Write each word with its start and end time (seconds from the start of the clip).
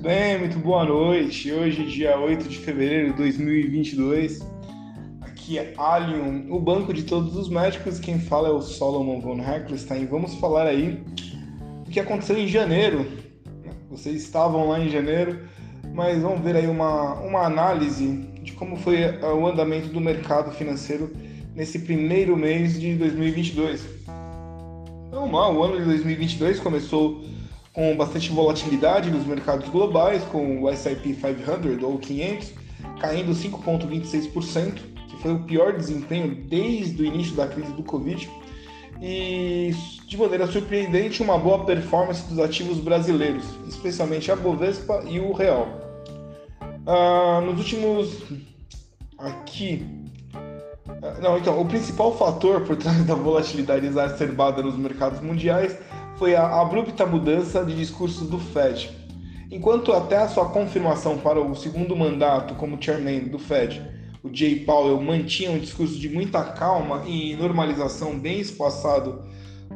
bem, 0.00 0.38
muito 0.38 0.58
boa 0.58 0.82
noite. 0.82 1.52
Hoje, 1.52 1.84
dia 1.84 2.18
8 2.18 2.48
de 2.48 2.56
fevereiro 2.56 3.10
de 3.10 3.18
2022. 3.18 4.40
Aqui 5.20 5.58
é 5.58 5.74
Allium, 5.76 6.46
o 6.48 6.58
banco 6.58 6.94
de 6.94 7.02
todos 7.02 7.36
os 7.36 7.50
médicos. 7.50 8.00
Quem 8.00 8.18
fala 8.18 8.48
é 8.48 8.50
o 8.50 8.62
Solomon 8.62 9.20
von 9.20 9.38
Heckelstein. 9.38 10.06
Vamos 10.06 10.34
falar 10.36 10.66
aí 10.66 11.04
do 11.84 11.90
que 11.90 12.00
aconteceu 12.00 12.38
em 12.38 12.48
janeiro. 12.48 13.06
Vocês 13.90 14.22
estavam 14.22 14.70
lá 14.70 14.80
em 14.80 14.88
janeiro, 14.88 15.40
mas 15.92 16.22
vamos 16.22 16.40
ver 16.40 16.56
aí 16.56 16.66
uma, 16.66 17.20
uma 17.20 17.44
análise 17.44 18.06
de 18.42 18.52
como 18.52 18.76
foi 18.76 19.00
o 19.20 19.46
andamento 19.46 19.88
do 19.88 20.00
mercado 20.00 20.50
financeiro 20.52 21.12
nesse 21.54 21.78
primeiro 21.80 22.38
mês 22.38 22.80
de 22.80 22.94
2022. 22.94 23.84
Vamos 25.10 25.32
lá, 25.32 25.52
o 25.52 25.62
ano 25.62 25.76
de 25.76 25.84
2022 25.84 26.58
começou 26.58 27.22
com 27.80 27.96
bastante 27.96 28.30
volatilidade 28.30 29.10
nos 29.10 29.24
mercados 29.24 29.66
globais, 29.70 30.22
com 30.24 30.60
o 30.60 30.68
S&P 30.68 31.14
500 31.14 31.82
ou 31.82 31.98
500 31.98 32.52
caindo 33.00 33.32
5,26%, 33.32 34.74
que 35.08 35.16
foi 35.22 35.32
o 35.32 35.44
pior 35.44 35.72
desempenho 35.72 36.34
desde 36.34 37.00
o 37.00 37.06
início 37.06 37.34
da 37.34 37.46
crise 37.46 37.72
do 37.72 37.82
Covid, 37.82 38.28
e 39.00 39.74
de 40.06 40.18
maneira 40.18 40.46
surpreendente 40.46 41.22
uma 41.22 41.38
boa 41.38 41.64
performance 41.64 42.22
dos 42.28 42.38
ativos 42.38 42.78
brasileiros, 42.80 43.46
especialmente 43.66 44.30
a 44.30 44.36
Bovespa 44.36 45.02
e 45.08 45.18
o 45.18 45.32
Real. 45.32 45.66
Ah, 46.86 47.40
nos 47.46 47.58
últimos 47.60 48.22
aqui 49.16 49.86
ah, 51.02 51.18
não, 51.22 51.38
então, 51.38 51.58
o 51.58 51.64
principal 51.64 52.14
fator 52.14 52.60
por 52.60 52.76
trás 52.76 53.02
da 53.06 53.14
volatilidade 53.14 53.86
exacerbada 53.86 54.62
nos 54.62 54.76
mercados 54.76 55.20
mundiais 55.20 55.78
foi 56.16 56.34
a 56.34 56.60
abrupta 56.60 57.06
mudança 57.06 57.64
de 57.64 57.74
discursos 57.74 58.28
do 58.28 58.38
Fed. 58.38 58.90
Enquanto 59.50 59.92
até 59.92 60.18
a 60.18 60.28
sua 60.28 60.48
confirmação 60.50 61.18
para 61.18 61.40
o 61.40 61.54
segundo 61.56 61.96
mandato 61.96 62.54
como 62.54 62.80
chairman 62.80 63.28
do 63.28 63.38
Fed, 63.38 63.82
o 64.22 64.28
Jay 64.32 64.60
Powell 64.60 65.00
mantinha 65.00 65.50
um 65.50 65.58
discurso 65.58 65.98
de 65.98 66.08
muita 66.08 66.44
calma 66.44 67.02
e 67.06 67.34
normalização 67.36 68.18
bem 68.18 68.38
espaçado 68.38 69.24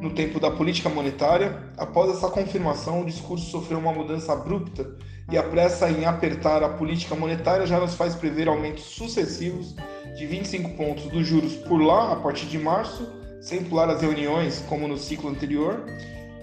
no 0.01 0.09
tempo 0.09 0.39
da 0.41 0.51
política 0.51 0.89
monetária, 0.89 1.63
após 1.77 2.11
essa 2.11 2.29
confirmação, 2.29 3.01
o 3.01 3.05
discurso 3.05 3.49
sofreu 3.49 3.79
uma 3.79 3.93
mudança 3.93 4.33
abrupta 4.33 4.85
e 5.31 5.37
a 5.37 5.43
pressa 5.43 5.89
em 5.89 6.05
apertar 6.05 6.61
a 6.63 6.69
política 6.69 7.15
monetária 7.15 7.65
já 7.65 7.79
nos 7.79 7.95
faz 7.95 8.13
prever 8.13 8.47
aumentos 8.47 8.83
sucessivos 8.83 9.73
de 10.17 10.25
25 10.25 10.71
pontos 10.71 11.05
dos 11.05 11.25
juros 11.25 11.55
por 11.55 11.81
lá 11.81 12.11
a 12.11 12.15
partir 12.17 12.45
de 12.45 12.59
março, 12.59 13.09
sem 13.41 13.63
pular 13.63 13.89
as 13.89 14.01
reuniões 14.01 14.63
como 14.67 14.87
no 14.87 14.97
ciclo 14.97 15.29
anterior, 15.29 15.85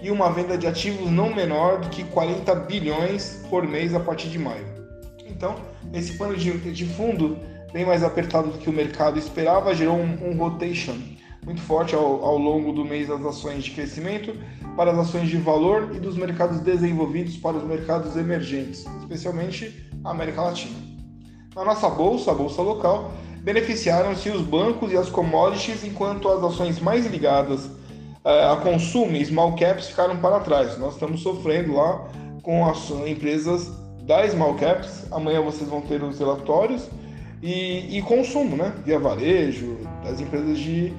e 0.03 0.11
uma 0.11 0.29
venda 0.29 0.57
de 0.57 0.67
ativos 0.67 1.09
não 1.09 1.33
menor 1.33 1.79
do 1.79 1.89
que 1.89 2.03
40 2.03 2.53
bilhões 2.55 3.41
por 3.49 3.65
mês 3.65 3.95
a 3.95 3.99
partir 4.01 4.27
de 4.27 4.37
maio. 4.37 4.65
Então, 5.25 5.55
esse 5.93 6.17
pano 6.17 6.35
de, 6.35 6.51
de 6.51 6.85
fundo, 6.85 7.37
bem 7.71 7.85
mais 7.85 8.03
apertado 8.03 8.49
do 8.49 8.57
que 8.57 8.69
o 8.69 8.73
mercado 8.73 9.17
esperava, 9.17 9.73
gerou 9.73 9.95
um, 9.95 10.29
um 10.29 10.37
rotation 10.37 10.93
muito 11.45 11.61
forte 11.61 11.95
ao, 11.95 12.23
ao, 12.23 12.37
longo 12.37 12.73
do 12.73 12.83
mês 12.83 13.07
das 13.07 13.25
ações 13.25 13.63
de 13.63 13.71
crescimento 13.71 14.35
para 14.75 14.91
as 14.91 14.99
ações 14.99 15.29
de 15.29 15.37
valor 15.37 15.91
e 15.95 15.99
dos 15.99 16.17
mercados 16.17 16.59
desenvolvidos 16.59 17.37
para 17.37 17.57
os 17.57 17.63
mercados 17.63 18.15
emergentes, 18.17 18.85
especialmente 18.99 19.89
a 20.03 20.11
América 20.11 20.41
Latina. 20.41 20.75
Na 21.55 21.63
nossa 21.63 21.89
bolsa, 21.89 22.31
a 22.31 22.33
bolsa 22.33 22.61
local, 22.61 23.13
beneficiaram-se 23.41 24.29
os 24.29 24.41
bancos 24.41 24.91
e 24.91 24.97
as 24.97 25.09
commodities, 25.09 25.83
enquanto 25.83 26.27
as 26.29 26.43
ações 26.43 26.79
mais 26.79 27.05
ligadas 27.05 27.69
a 28.23 28.55
consumo 28.57 29.15
e 29.17 29.25
small 29.25 29.55
caps 29.55 29.87
ficaram 29.87 30.17
para 30.17 30.39
trás. 30.39 30.77
Nós 30.77 30.93
estamos 30.93 31.21
sofrendo 31.21 31.75
lá 31.75 32.07
com 32.41 32.65
as 32.65 32.89
empresas 33.05 33.69
da 34.03 34.27
small 34.27 34.55
caps. 34.55 35.05
Amanhã 35.11 35.41
vocês 35.41 35.69
vão 35.69 35.81
ter 35.81 36.01
os 36.03 36.19
relatórios 36.19 36.89
e, 37.41 37.97
e 37.97 38.01
consumo, 38.01 38.55
né? 38.55 38.73
Via 38.85 38.97
varejo, 38.97 39.77
das 40.03 40.21
empresas 40.21 40.57
de, 40.57 40.93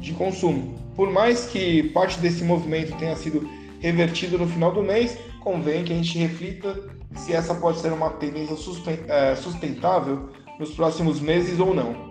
de 0.00 0.12
consumo. 0.12 0.74
Por 0.94 1.10
mais 1.10 1.46
que 1.46 1.84
parte 1.90 2.18
desse 2.20 2.44
movimento 2.44 2.96
tenha 2.96 3.16
sido 3.16 3.48
revertido 3.80 4.38
no 4.38 4.46
final 4.46 4.72
do 4.72 4.82
mês, 4.82 5.18
convém 5.40 5.84
que 5.84 5.92
a 5.92 5.96
gente 5.96 6.18
reflita 6.18 6.76
se 7.14 7.32
essa 7.32 7.54
pode 7.54 7.78
ser 7.78 7.92
uma 7.92 8.10
tendência 8.10 8.54
é, 9.08 9.34
sustentável 9.34 10.28
nos 10.58 10.70
próximos 10.70 11.20
meses 11.20 11.58
ou 11.58 11.74
não. 11.74 12.08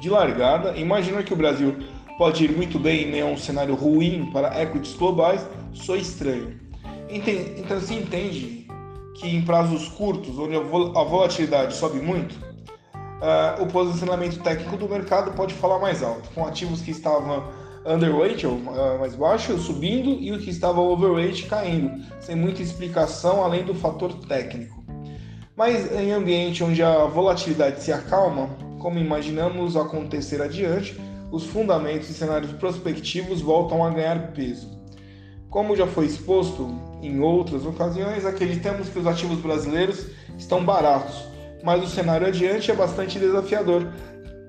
De 0.00 0.10
largada, 0.10 0.76
imagina 0.76 1.22
que 1.22 1.32
o 1.32 1.36
Brasil 1.36 1.76
pode 2.18 2.44
ir 2.44 2.56
muito 2.56 2.78
bem 2.78 3.04
em 3.04 3.10
meio 3.10 3.26
a 3.26 3.30
um 3.30 3.36
cenário 3.36 3.74
ruim 3.74 4.30
para 4.32 4.60
equities 4.62 4.94
globais, 4.94 5.46
sou 5.72 5.96
estranho. 5.96 6.58
Então 7.08 7.80
se 7.80 7.94
entende 7.94 8.66
que 9.14 9.28
em 9.28 9.42
prazos 9.42 9.88
curtos, 9.88 10.38
onde 10.38 10.56
a 10.56 10.60
volatilidade 11.04 11.74
sobe 11.74 12.00
muito, 12.00 12.34
uh, 12.34 13.62
o 13.62 13.66
posicionamento 13.66 14.42
técnico 14.42 14.76
do 14.76 14.88
mercado 14.88 15.32
pode 15.32 15.54
falar 15.54 15.78
mais 15.78 16.02
alto, 16.02 16.28
com 16.34 16.44
ativos 16.44 16.82
que 16.82 16.90
estavam 16.90 17.44
underweight 17.86 18.46
ou 18.46 18.54
uh, 18.54 18.98
mais 18.98 19.14
baixo 19.14 19.56
subindo 19.58 20.10
e 20.20 20.32
o 20.32 20.38
que 20.38 20.50
estava 20.50 20.80
overweight 20.80 21.46
caindo, 21.46 22.02
sem 22.20 22.34
muita 22.34 22.62
explicação 22.62 23.44
além 23.44 23.64
do 23.64 23.74
fator 23.74 24.12
técnico. 24.26 24.82
Mas 25.56 25.92
em 25.92 26.10
ambiente 26.10 26.64
onde 26.64 26.82
a 26.82 27.04
volatilidade 27.04 27.82
se 27.82 27.92
acalma, 27.92 28.48
como 28.80 28.98
imaginamos 28.98 29.76
acontecer 29.76 30.42
adiante, 30.42 30.98
os 31.30 31.44
fundamentos 31.44 32.08
e 32.10 32.14
cenários 32.14 32.52
prospectivos 32.52 33.40
voltam 33.40 33.84
a 33.84 33.90
ganhar 33.90 34.32
peso. 34.32 34.68
Como 35.50 35.76
já 35.76 35.86
foi 35.86 36.06
exposto 36.06 36.68
em 37.00 37.20
outras 37.20 37.64
ocasiões, 37.64 38.24
acreditamos 38.24 38.88
que 38.88 38.98
os 38.98 39.06
ativos 39.06 39.38
brasileiros 39.38 40.06
estão 40.36 40.64
baratos, 40.64 41.22
mas 41.62 41.82
o 41.82 41.86
cenário 41.86 42.26
adiante 42.26 42.70
é 42.70 42.74
bastante 42.74 43.18
desafiador. 43.18 43.86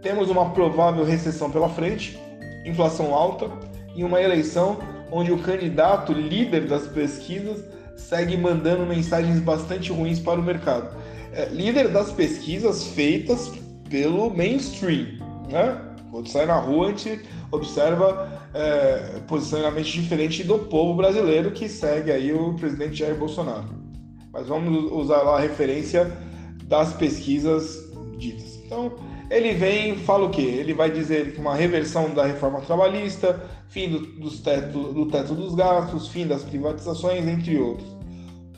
Temos 0.02 0.30
uma 0.30 0.50
provável 0.50 1.06
recessão 1.06 1.52
pela 1.52 1.70
frente, 1.70 2.20
inflação 2.66 3.14
alta 3.14 3.50
e 3.96 4.04
uma 4.04 4.22
eleição 4.22 4.80
onde 5.12 5.32
o 5.32 5.38
candidato 5.38 6.12
líder 6.12 6.68
das 6.68 6.88
pesquisas 6.88 7.64
segue 7.96 8.36
mandando 8.36 8.86
mensagens 8.86 9.40
bastante 9.40 9.92
ruins 9.92 10.20
para 10.20 10.40
o 10.40 10.44
mercado. 10.44 10.96
É, 11.34 11.46
líder 11.50 11.90
das 11.90 12.12
pesquisas 12.12 12.84
feitas 12.88 13.52
pelo 13.90 14.30
mainstream, 14.30 15.20
né? 15.50 15.95
Quando 16.16 16.30
sai 16.30 16.46
na 16.46 16.56
rua, 16.56 16.86
a 16.86 16.90
gente 16.92 17.26
observa 17.52 18.42
é, 18.54 19.20
diferente 19.84 20.46
do 20.46 20.60
povo 20.60 20.94
brasileiro 20.94 21.52
que 21.52 21.68
segue 21.68 22.10
aí 22.10 22.32
o 22.32 22.54
presidente 22.54 22.96
Jair 22.96 23.18
Bolsonaro. 23.18 23.68
Mas 24.32 24.48
vamos 24.48 24.94
usar 24.94 25.24
lá 25.24 25.36
a 25.36 25.42
referência 25.42 26.10
das 26.64 26.94
pesquisas 26.94 27.92
ditas. 28.18 28.56
Então, 28.66 28.94
ele 29.30 29.56
vem 29.56 29.98
fala 29.98 30.28
o 30.28 30.30
quê? 30.30 30.40
Ele 30.40 30.74
vai 30.74 30.90
dizer 30.90 31.34
que 31.34 31.42
uma 31.42 31.54
reversão 31.54 32.10
da 32.14 32.26
reforma 32.26 32.62
trabalhista, 32.62 33.44
fim 33.68 33.90
do, 33.90 34.32
teto, 34.42 34.94
do 34.94 35.08
teto 35.08 35.36
dos 35.36 35.54
gastos, 35.54 36.08
fim 36.08 36.26
das 36.26 36.44
privatizações, 36.44 37.28
entre 37.28 37.58
outros. 37.60 37.94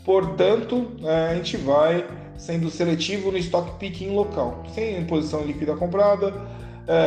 Portanto, 0.06 0.92
é, 1.02 1.30
a 1.32 1.36
gente 1.38 1.58
vai 1.58 2.06
sendo 2.38 2.70
seletivo 2.70 3.32
no 3.32 3.38
stock 3.40 3.80
picking 3.80 4.12
local, 4.12 4.64
sem 4.76 5.04
posição 5.06 5.42
líquida 5.42 5.76
comprada, 5.76 6.32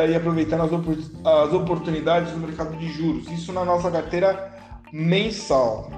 e 0.09 0.15
aproveitando 0.15 0.61
as, 0.61 0.71
opor 0.71 0.97
as, 1.25 1.53
oportunidades 1.53 2.31
do 2.31 2.37
mercado 2.37 2.77
de 2.77 2.87
juros. 2.91 3.27
Isso 3.31 3.51
na 3.51 3.65
nossa 3.65 3.89
carteira 3.89 4.53
mensal. 4.93 5.89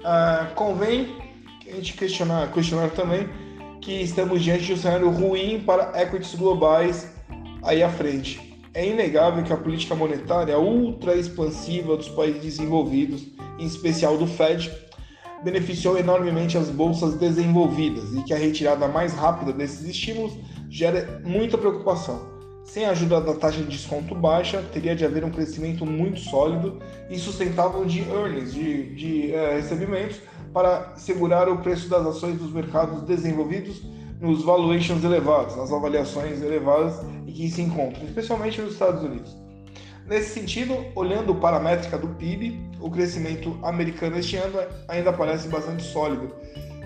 Uh, 0.00 0.54
convém 0.54 1.16
a 1.66 1.76
gente 1.76 1.94
questionar, 1.94 2.50
questionar 2.52 2.90
também 2.90 3.28
que 3.80 4.02
estamos 4.02 4.42
diante 4.42 4.64
de 4.64 4.72
um 4.74 4.76
cenário 4.76 5.10
ruim 5.10 5.60
para 5.60 6.00
equities 6.00 6.34
globais 6.34 7.12
aí 7.62 7.82
à 7.82 7.88
frente. 7.88 8.50
É 8.72 8.86
inegável 8.86 9.42
que 9.42 9.52
a 9.52 9.56
política 9.56 9.94
monetária 9.94 10.58
ultra 10.58 11.16
expansiva 11.16 11.96
dos 11.96 12.08
países 12.08 12.42
desenvolvidos, 12.42 13.26
em 13.58 13.64
especial 13.64 14.16
do 14.16 14.26
Fed, 14.26 14.70
beneficiou 15.42 15.98
enormemente 15.98 16.56
as 16.56 16.68
bolsas 16.68 17.14
desenvolvidas 17.14 18.14
e 18.14 18.22
que 18.24 18.34
a 18.34 18.36
retirada 18.36 18.86
mais 18.86 19.14
rápida 19.14 19.52
desses 19.52 19.88
estímulos 19.88 20.34
gera 20.68 21.20
muita 21.24 21.58
preocupação. 21.58 22.39
Sem 22.70 22.84
a 22.84 22.90
ajuda 22.90 23.20
da 23.20 23.34
taxa 23.34 23.62
de 23.62 23.66
desconto 23.66 24.14
baixa, 24.14 24.62
teria 24.72 24.94
de 24.94 25.04
haver 25.04 25.24
um 25.24 25.30
crescimento 25.30 25.84
muito 25.84 26.20
sólido 26.20 26.78
e 27.10 27.18
sustentável 27.18 27.84
de 27.84 27.98
earnings, 28.08 28.54
de, 28.54 28.94
de 28.94 29.32
uh, 29.32 29.56
recebimentos, 29.56 30.20
para 30.54 30.94
segurar 30.96 31.48
o 31.48 31.58
preço 31.58 31.88
das 31.88 32.06
ações 32.06 32.38
dos 32.38 32.52
mercados 32.52 33.02
desenvolvidos 33.02 33.82
nos 34.20 34.44
valuations 34.44 35.02
elevados, 35.02 35.56
nas 35.56 35.72
avaliações 35.72 36.40
elevadas 36.42 37.04
em 37.26 37.32
que 37.32 37.50
se 37.50 37.60
encontram, 37.60 38.04
especialmente 38.04 38.62
nos 38.62 38.74
Estados 38.74 39.02
Unidos. 39.02 39.36
Nesse 40.06 40.32
sentido, 40.32 40.76
olhando 40.94 41.34
para 41.34 41.56
a 41.56 41.60
métrica 41.60 41.98
do 41.98 42.06
PIB, 42.06 42.70
o 42.80 42.88
crescimento 42.88 43.58
americano 43.64 44.16
este 44.16 44.36
ano 44.36 44.60
ainda 44.86 45.12
parece 45.12 45.48
bastante 45.48 45.82
sólido. 45.82 46.32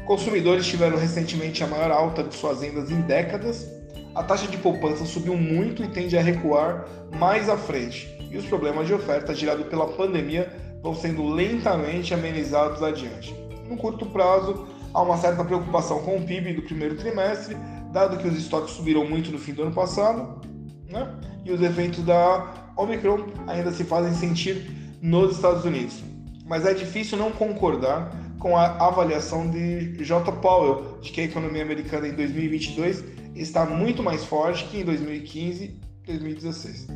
Consumidores 0.07 0.67
tiveram 0.67 0.97
recentemente 0.97 1.63
a 1.63 1.67
maior 1.67 1.91
alta 1.91 2.23
de 2.23 2.35
suas 2.35 2.63
rendas 2.63 2.91
em 2.91 3.03
décadas 3.03 3.74
a 4.15 4.23
taxa 4.23 4.47
de 4.47 4.57
poupança 4.57 5.05
subiu 5.05 5.37
muito 5.37 5.83
e 5.83 5.89
tende 5.89 6.17
a 6.17 6.23
recuar 6.23 6.87
mais 7.19 7.49
à 7.49 7.57
frente, 7.57 8.17
e 8.31 8.37
os 8.37 8.47
problemas 8.47 8.87
de 8.87 8.95
oferta 8.95 9.35
gerados 9.35 9.67
pela 9.67 9.89
pandemia 9.89 10.53
vão 10.83 10.95
sendo 10.95 11.27
lentamente 11.27 12.15
amenizados 12.15 12.83
adiante. 12.83 13.35
No 13.69 13.77
curto 13.77 14.07
prazo, 14.07 14.67
há 14.93 15.03
uma 15.03 15.17
certa 15.17 15.45
preocupação 15.45 16.01
com 16.03 16.17
o 16.17 16.23
PIB 16.23 16.53
do 16.53 16.63
primeiro 16.63 16.97
trimestre, 16.97 17.57
dado 17.93 18.19
que 18.19 18.29
os 18.29 18.37
estoques 18.37 18.75
subiram 18.75 19.05
muito 19.09 19.33
no 19.33 19.39
fim 19.39 19.53
do 19.53 19.63
ano 19.63 19.73
passado, 19.73 20.41
né? 20.89 21.13
e 21.45 21.51
os 21.51 21.61
efeitos 21.61 22.05
da 22.05 22.73
Omicron 22.77 23.27
ainda 23.47 23.73
se 23.73 23.85
fazem 23.85 24.13
sentir 24.15 24.71
nos 25.01 25.37
Estados 25.37 25.65
Unidos. 25.65 26.03
Mas 26.47 26.65
é 26.65 26.75
difícil 26.75 27.19
não 27.19 27.33
concordar 27.33 28.13
com 28.39 28.57
a 28.57 28.87
avaliação 28.87 29.51
de 29.51 29.95
J. 30.05 30.31
Powell 30.33 30.99
de 31.01 31.11
que 31.11 31.23
a 31.23 31.25
economia 31.25 31.63
americana 31.63 32.07
em 32.07 32.13
2022 32.13 33.03
está 33.35 33.67
muito 33.67 34.03
mais 34.03 34.25
forte 34.25 34.65
que 34.65 34.79
em 34.81 34.85
2015 34.85 35.65
e 35.65 36.07
2016, 36.07 36.87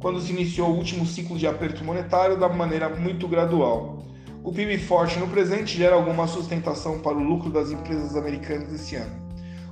quando 0.00 0.20
se 0.20 0.32
iniciou 0.32 0.70
o 0.70 0.76
último 0.76 1.06
ciclo 1.06 1.38
de 1.38 1.46
aperto 1.46 1.84
monetário 1.84 2.38
da 2.38 2.48
maneira 2.48 2.88
muito 2.88 3.28
gradual. 3.28 4.04
O 4.42 4.52
PIB 4.52 4.76
forte 4.78 5.18
no 5.18 5.28
presente 5.28 5.76
gera 5.76 5.94
alguma 5.94 6.26
sustentação 6.26 7.00
para 7.00 7.16
o 7.16 7.22
lucro 7.22 7.50
das 7.50 7.70
empresas 7.70 8.14
americanas 8.14 8.72
esse 8.72 8.96
ano. 8.96 9.24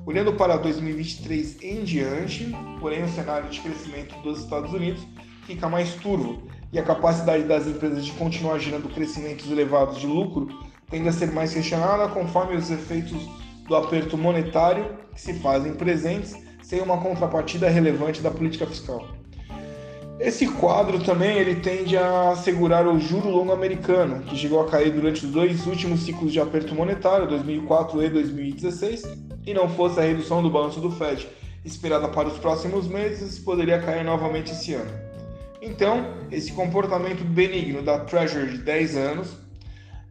Olhando 0.06 0.32
para 0.32 0.56
2023 0.56 1.62
em 1.62 1.84
diante, 1.84 2.50
porém, 2.80 3.04
o 3.04 3.08
cenário 3.08 3.50
de 3.50 3.60
crescimento 3.60 4.14
dos 4.22 4.40
Estados 4.40 4.72
Unidos 4.72 5.06
fica 5.46 5.68
mais 5.68 5.94
turvo 5.96 6.42
e 6.72 6.78
a 6.78 6.82
capacidade 6.82 7.44
das 7.44 7.66
empresas 7.66 8.04
de 8.04 8.12
continuar 8.12 8.58
gerando 8.58 8.88
crescimentos 8.88 9.50
elevados 9.50 10.00
de 10.00 10.06
lucro 10.06 10.48
tende 10.90 11.08
a 11.08 11.12
ser 11.12 11.30
mais 11.30 11.52
questionada 11.52 12.08
conforme 12.08 12.56
os 12.56 12.70
efeitos 12.70 13.28
do 13.66 13.76
aperto 13.76 14.16
monetário 14.16 14.98
que 15.14 15.20
se 15.20 15.34
fazem 15.34 15.74
presentes 15.74 16.34
sem 16.62 16.80
uma 16.80 16.98
contrapartida 16.98 17.68
relevante 17.68 18.20
da 18.20 18.30
política 18.30 18.66
fiscal. 18.66 19.06
Esse 20.20 20.46
quadro 20.46 21.02
também 21.02 21.36
ele 21.36 21.56
tende 21.56 21.96
a 21.96 22.30
assegurar 22.30 22.86
o 22.86 22.98
juro 23.00 23.28
longo 23.28 23.52
americano, 23.52 24.22
que 24.22 24.36
chegou 24.36 24.60
a 24.60 24.68
cair 24.68 24.92
durante 24.92 25.26
os 25.26 25.32
dois 25.32 25.66
últimos 25.66 26.00
ciclos 26.00 26.32
de 26.32 26.38
aperto 26.40 26.74
monetário, 26.74 27.26
2004 27.28 28.02
e 28.02 28.08
2016, 28.08 29.02
e 29.44 29.52
não 29.52 29.68
fosse 29.68 29.98
a 29.98 30.04
redução 30.04 30.42
do 30.42 30.48
balanço 30.48 30.80
do 30.80 30.90
Fed 30.90 31.28
esperada 31.64 32.08
para 32.08 32.28
os 32.28 32.38
próximos 32.38 32.88
meses, 32.88 33.38
poderia 33.38 33.80
cair 33.80 34.04
novamente 34.04 34.52
esse 34.52 34.74
ano. 34.74 34.90
Então, 35.60 36.14
esse 36.30 36.52
comportamento 36.52 37.22
benigno 37.22 37.82
da 37.82 38.00
Treasury 38.00 38.52
de 38.52 38.58
10 38.58 38.96
anos, 38.96 39.36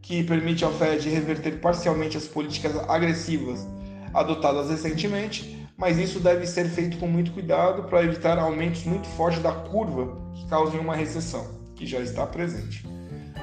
que 0.02 0.24
permite 0.24 0.64
ao 0.64 0.72
Fed 0.72 1.08
reverter 1.08 1.60
parcialmente 1.60 2.16
as 2.16 2.26
políticas 2.26 2.76
agressivas 2.88 3.66
adotadas 4.12 4.68
recentemente, 4.68 5.66
mas 5.76 5.96
isso 5.96 6.20
deve 6.20 6.46
ser 6.46 6.68
feito 6.68 6.98
com 6.98 7.06
muito 7.06 7.32
cuidado 7.32 7.84
para 7.84 8.02
evitar 8.02 8.38
aumentos 8.38 8.84
muito 8.84 9.06
fortes 9.08 9.40
da 9.40 9.52
curva 9.52 10.16
que 10.34 10.46
causem 10.48 10.80
uma 10.80 10.94
recessão, 10.94 11.46
que 11.74 11.86
já 11.86 12.00
está 12.00 12.26
presente. 12.26 12.86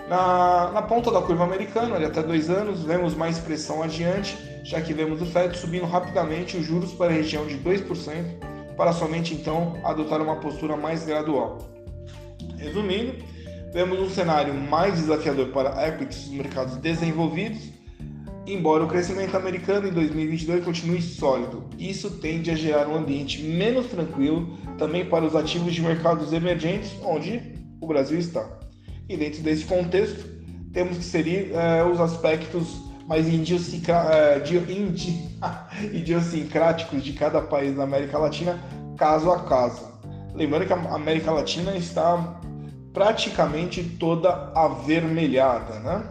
Na, 0.08 0.72
na 0.72 0.82
ponta 0.82 1.12
da 1.12 1.22
curva 1.22 1.44
americana, 1.44 1.96
ali 1.96 2.06
até 2.06 2.22
dois 2.22 2.50
anos, 2.50 2.84
vemos 2.84 3.16
mais 3.16 3.40
pressão 3.40 3.82
adiante, 3.82 4.38
já 4.64 4.82
que 4.82 4.94
vemos 4.94 5.22
o 5.22 5.26
Fed 5.26 5.58
subindo 5.58 5.86
rapidamente 5.86 6.58
os 6.58 6.66
juros 6.66 6.94
para 6.94 7.12
a 7.12 7.16
região 7.16 7.46
de 7.46 7.58
2%, 7.58 8.76
para 8.76 8.92
somente 8.92 9.34
então 9.34 9.78
adotar 9.84 10.22
uma 10.22 10.38
postura 10.38 10.76
mais 10.76 11.06
gradual. 11.06 11.60
Resumindo, 12.58 13.24
vemos 13.72 14.00
um 14.00 14.10
cenário 14.10 14.54
mais 14.54 14.96
desafiador 14.96 15.50
para 15.50 15.88
equities 15.88 16.26
dos 16.26 16.34
mercados 16.34 16.76
desenvolvidos, 16.78 17.70
embora 18.46 18.84
o 18.84 18.88
crescimento 18.88 19.36
americano 19.38 19.88
em 19.88 19.92
2022 19.92 20.64
continue 20.64 21.02
sólido. 21.02 21.66
Isso 21.78 22.10
tende 22.20 22.50
a 22.50 22.56
gerar 22.56 22.88
um 22.88 22.96
ambiente 22.96 23.44
menos 23.44 23.88
tranquilo 23.88 24.58
também 24.78 25.06
para 25.06 25.26
os 25.26 25.36
ativos 25.36 25.74
de 25.74 25.82
mercados 25.82 26.32
emergentes, 26.34 26.92
onde 27.04 27.54
o 27.80 27.88
Brasil 27.88 28.18
está. 28.18 28.46
E 29.08 29.16
dentro 29.16 29.42
desse 29.42 29.66
contexto, 29.66 30.28
temos 30.74 30.98
que 30.98 31.04
inserir 31.04 31.52
é, 31.54 31.84
os 31.84 32.00
aspectos 32.00 32.82
mais 33.08 33.28
é, 33.28 33.32
idiosincráticos 35.92 37.04
de 37.04 37.14
cada 37.14 37.42
país 37.42 37.76
da 37.76 37.84
América 37.84 38.20
Latina, 38.20 38.60
caso 38.98 39.32
a 39.32 39.44
caso. 39.44 39.90
Lembrando 40.36 40.68
que 40.68 40.74
a 40.74 40.94
América 40.94 41.32
Latina 41.32 41.76
está 41.76 42.40
praticamente 43.00 43.82
toda 43.82 44.52
avermelhada, 44.54 45.80
né? 45.80 46.04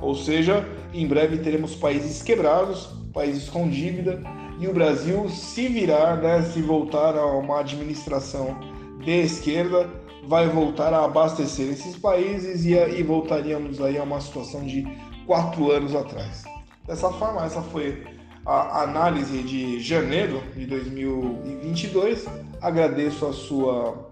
Ou 0.00 0.14
seja, 0.14 0.64
em 0.94 1.04
breve 1.04 1.38
teremos 1.38 1.74
países 1.74 2.22
quebrados, 2.22 2.88
países 3.12 3.48
com 3.48 3.68
dívida, 3.68 4.22
e 4.60 4.68
o 4.68 4.72
Brasil, 4.72 5.28
se 5.28 5.66
virar, 5.66 6.18
né, 6.18 6.40
se 6.42 6.62
voltar 6.62 7.16
a 7.16 7.26
uma 7.26 7.58
administração 7.58 8.56
de 9.00 9.10
esquerda, 9.10 9.90
vai 10.28 10.46
voltar 10.46 10.94
a 10.94 11.04
abastecer 11.04 11.68
esses 11.68 11.96
países 11.96 12.64
e, 12.64 12.74
e 12.74 13.02
voltaríamos 13.02 13.80
aí 13.80 13.98
a 13.98 14.04
uma 14.04 14.20
situação 14.20 14.62
de 14.62 14.86
quatro 15.26 15.72
anos 15.72 15.96
atrás. 15.96 16.44
Dessa 16.86 17.10
forma, 17.10 17.44
essa 17.44 17.60
foi 17.60 18.04
a 18.46 18.84
análise 18.84 19.42
de 19.42 19.80
janeiro 19.80 20.40
de 20.54 20.64
2022. 20.64 22.24
Agradeço 22.62 23.26
a 23.26 23.32
sua 23.32 24.09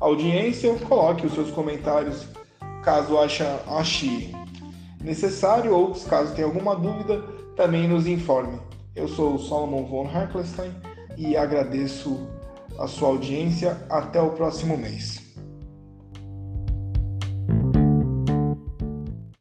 audiência. 0.00 0.74
Coloque 0.88 1.26
os 1.26 1.34
seus 1.34 1.50
comentários 1.50 2.26
caso 2.82 3.18
ache, 3.18 4.34
necessário 5.00 5.74
ou 5.74 5.94
caso 6.08 6.34
tenha 6.34 6.46
alguma 6.46 6.74
dúvida, 6.74 7.22
também 7.54 7.86
nos 7.86 8.06
informe. 8.06 8.58
Eu 8.96 9.06
sou 9.06 9.34
o 9.34 9.38
Solomon 9.38 9.84
von 9.84 10.08
Harklestein 10.08 10.74
e 11.16 11.36
agradeço 11.36 12.26
a 12.78 12.88
sua 12.88 13.08
audiência. 13.08 13.76
Até 13.88 14.20
o 14.20 14.30
próximo 14.30 14.76
mês. 14.76 15.19